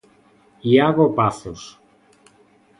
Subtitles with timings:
[0.71, 1.61] Iago Pazos.